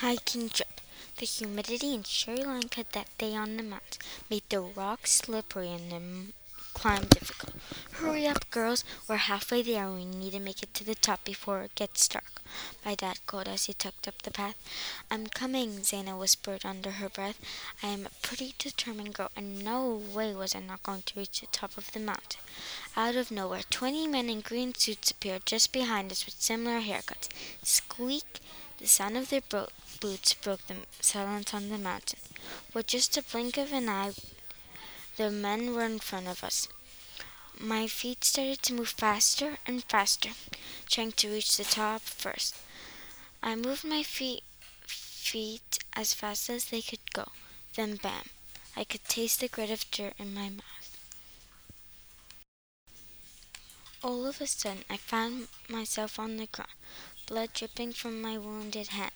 hiking 0.00 0.50
trip. 0.50 0.80
The 1.16 1.24
humidity 1.24 1.94
in 1.94 2.04
Sri 2.04 2.44
Lanka 2.44 2.84
that 2.92 3.08
day 3.16 3.34
on 3.34 3.56
the 3.56 3.62
mountain 3.62 4.02
made 4.28 4.42
the 4.50 4.60
rocks 4.60 5.12
slippery 5.12 5.72
and 5.72 5.90
the 5.90 6.32
climb 6.74 7.04
difficult. 7.04 7.54
Hurry 7.92 8.26
up, 8.26 8.50
girls. 8.50 8.84
We're 9.08 9.16
halfway 9.16 9.62
there 9.62 9.86
and 9.86 9.94
we 9.94 10.04
need 10.04 10.32
to 10.32 10.38
make 10.40 10.62
it 10.62 10.74
to 10.74 10.84
the 10.84 10.94
top 10.94 11.24
before 11.24 11.62
it 11.62 11.74
gets 11.74 12.06
dark. 12.08 12.42
My 12.84 12.94
dad 12.94 13.20
called 13.26 13.48
as 13.48 13.64
he 13.64 13.72
tucked 13.72 14.06
up 14.06 14.20
the 14.20 14.30
path. 14.30 14.56
I'm 15.10 15.28
coming, 15.28 15.78
Zaina 15.80 16.18
whispered 16.18 16.66
under 16.66 16.90
her 16.90 17.08
breath. 17.08 17.40
I 17.82 17.86
am 17.86 18.04
a 18.04 18.26
pretty 18.26 18.54
determined 18.58 19.14
girl, 19.14 19.30
and 19.34 19.64
no 19.64 20.02
way 20.14 20.34
was 20.34 20.54
I 20.54 20.60
not 20.60 20.82
going 20.82 21.02
to 21.06 21.18
reach 21.18 21.40
the 21.40 21.46
top 21.46 21.78
of 21.78 21.90
the 21.92 22.00
mountain. 22.00 22.42
Out 22.94 23.16
of 23.16 23.30
nowhere, 23.30 23.62
twenty 23.70 24.06
men 24.06 24.28
in 24.28 24.42
green 24.42 24.74
suits 24.74 25.10
appeared 25.10 25.46
just 25.46 25.72
behind 25.72 26.12
us 26.12 26.26
with 26.26 26.40
similar 26.40 26.80
haircuts. 26.80 27.28
Squeak! 27.62 28.40
The 28.78 28.86
sound 28.86 29.16
of 29.16 29.30
their 29.30 29.40
bro- 29.40 29.68
boots 30.00 30.34
broke 30.34 30.66
the 30.66 30.76
silence 31.00 31.54
on 31.54 31.68
the 31.68 31.78
mountain. 31.78 32.18
With 32.74 32.86
just 32.86 33.16
a 33.16 33.22
blink 33.22 33.56
of 33.56 33.72
an 33.72 33.88
eye, 33.88 34.12
the 35.16 35.30
men 35.30 35.74
were 35.74 35.84
in 35.84 35.98
front 35.98 36.28
of 36.28 36.44
us. 36.44 36.68
My 37.58 37.86
feet 37.86 38.22
started 38.22 38.62
to 38.62 38.74
move 38.74 38.90
faster 38.90 39.56
and 39.66 39.82
faster, 39.84 40.30
trying 40.88 41.12
to 41.12 41.30
reach 41.30 41.56
the 41.56 41.64
top 41.64 42.02
first. 42.02 42.54
I 43.42 43.54
moved 43.54 43.84
my 43.84 44.02
feet 44.02 44.42
feet 44.86 45.78
as 45.94 46.14
fast 46.14 46.50
as 46.50 46.66
they 46.66 46.82
could 46.82 47.12
go. 47.12 47.26
Then 47.74 47.96
bam! 47.96 48.28
I 48.76 48.84
could 48.84 49.04
taste 49.04 49.40
the 49.40 49.48
grit 49.48 49.70
of 49.70 49.90
dirt 49.90 50.14
in 50.18 50.34
my 50.34 50.50
mouth. 50.50 50.98
All 54.02 54.26
of 54.26 54.40
a 54.40 54.46
sudden, 54.46 54.84
I 54.90 54.98
found 54.98 55.48
myself 55.68 56.18
on 56.18 56.36
the 56.36 56.46
ground, 56.46 56.70
blood 57.26 57.52
dripping 57.52 57.92
from 57.92 58.22
my 58.22 58.38
wounded 58.38 58.88
hand. 58.88 59.12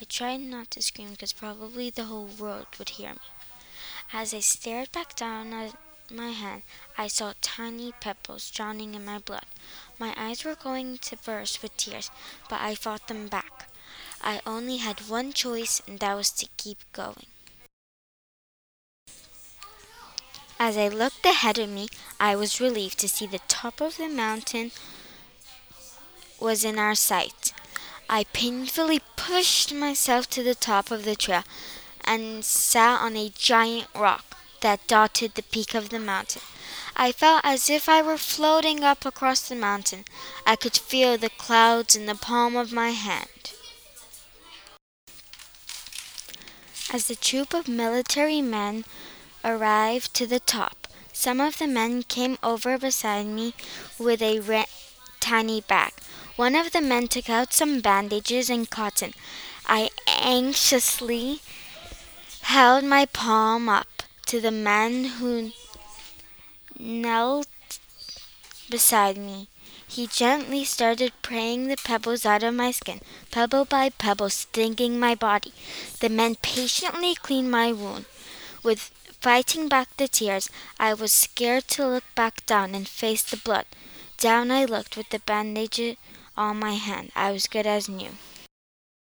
I 0.00 0.04
tried 0.04 0.40
not 0.40 0.70
to 0.72 0.82
scream 0.82 1.10
because 1.10 1.32
probably 1.32 1.90
the 1.90 2.04
whole 2.04 2.28
world 2.38 2.66
would 2.78 2.90
hear 2.90 3.10
me. 3.10 3.28
As 4.12 4.34
I 4.34 4.40
stared 4.40 4.92
back 4.92 5.16
down 5.16 5.52
at 5.52 5.74
my 6.10 6.30
hand, 6.30 6.62
I 6.98 7.06
saw 7.06 7.32
tiny 7.40 7.92
pebbles 8.00 8.50
drowning 8.50 8.94
in 8.94 9.04
my 9.04 9.18
blood. 9.18 9.46
My 9.98 10.14
eyes 10.16 10.44
were 10.44 10.54
going 10.54 10.98
to 10.98 11.16
burst 11.16 11.62
with 11.62 11.76
tears, 11.76 12.10
but 12.48 12.60
I 12.60 12.74
fought 12.74 13.08
them 13.08 13.28
back. 13.28 13.68
I 14.20 14.40
only 14.46 14.78
had 14.78 15.08
one 15.08 15.32
choice, 15.32 15.80
and 15.86 15.98
that 16.00 16.14
was 16.14 16.30
to 16.32 16.48
keep 16.56 16.78
going. 16.92 17.26
As 20.58 20.76
I 20.76 20.88
looked 20.88 21.24
ahead 21.26 21.58
of 21.58 21.68
me, 21.68 21.88
I 22.18 22.34
was 22.34 22.60
relieved 22.60 22.98
to 23.00 23.08
see 23.08 23.26
the 23.26 23.40
top 23.46 23.80
of 23.80 23.98
the 23.98 24.08
mountain 24.08 24.72
was 26.40 26.64
in 26.64 26.78
our 26.78 26.94
sight. 26.94 27.52
I 28.08 28.24
painfully 28.32 29.00
pushed 29.16 29.74
myself 29.74 30.28
to 30.30 30.42
the 30.42 30.54
top 30.54 30.90
of 30.90 31.04
the 31.04 31.16
trail 31.16 31.42
and 32.04 32.44
sat 32.44 33.00
on 33.00 33.16
a 33.16 33.30
giant 33.30 33.88
rock 33.94 34.36
that 34.60 34.86
dotted 34.86 35.34
the 35.34 35.42
peak 35.42 35.74
of 35.74 35.88
the 35.88 35.98
mountain. 35.98 36.42
I 36.96 37.12
felt 37.12 37.42
as 37.44 37.68
if 37.68 37.88
I 37.88 38.00
were 38.00 38.16
floating 38.16 38.82
up 38.82 39.04
across 39.04 39.48
the 39.48 39.54
mountain. 39.54 40.04
I 40.46 40.56
could 40.56 40.76
feel 40.76 41.18
the 41.18 41.30
clouds 41.30 41.94
in 41.94 42.06
the 42.06 42.14
palm 42.14 42.56
of 42.56 42.72
my 42.72 42.90
hand. 42.90 43.52
As 46.92 47.08
the 47.08 47.16
troop 47.16 47.52
of 47.52 47.68
military 47.68 48.40
men 48.40 48.84
arrived 49.44 50.14
to 50.14 50.26
the 50.26 50.40
top, 50.40 50.86
some 51.12 51.40
of 51.40 51.58
the 51.58 51.66
men 51.66 52.04
came 52.04 52.38
over 52.42 52.78
beside 52.78 53.26
me 53.26 53.54
with 53.98 54.22
a 54.22 54.40
ra- 54.40 54.64
tiny 55.20 55.60
bag. 55.60 55.92
One 56.36 56.54
of 56.54 56.72
the 56.72 56.82
men 56.82 57.08
took 57.08 57.30
out 57.30 57.54
some 57.54 57.80
bandages 57.80 58.50
and 58.50 58.68
cotton. 58.68 59.14
I 59.66 59.88
anxiously 60.06 61.40
held 62.42 62.84
my 62.84 63.06
palm 63.06 63.70
up 63.70 64.02
to 64.26 64.38
the 64.38 64.50
man 64.50 65.04
who 65.16 65.52
knelt 66.78 67.48
beside 68.68 69.16
me. 69.16 69.48
He 69.88 70.06
gently 70.06 70.64
started 70.64 71.12
praying 71.22 71.68
the 71.68 71.76
pebbles 71.76 72.26
out 72.26 72.42
of 72.42 72.52
my 72.52 72.70
skin, 72.70 73.00
pebble 73.30 73.64
by 73.64 73.88
pebble, 73.88 74.28
stinging 74.28 75.00
my 75.00 75.14
body. 75.14 75.54
The 76.00 76.10
men 76.10 76.34
patiently 76.34 77.14
cleaned 77.14 77.50
my 77.50 77.72
wound. 77.72 78.04
With 78.62 78.90
fighting 79.20 79.68
back 79.68 79.96
the 79.96 80.06
tears, 80.06 80.50
I 80.78 80.92
was 80.92 81.14
scared 81.14 81.66
to 81.68 81.86
look 81.86 82.04
back 82.14 82.44
down 82.44 82.74
and 82.74 82.86
face 82.86 83.22
the 83.22 83.38
blood. 83.38 83.64
Down 84.18 84.50
I 84.50 84.66
looked 84.66 84.98
with 84.98 85.08
the 85.08 85.20
bandage 85.20 85.96
on 86.36 86.58
my 86.58 86.72
hand. 86.74 87.10
I 87.16 87.32
was 87.32 87.46
good 87.46 87.66
as 87.66 87.88
new. 87.88 88.10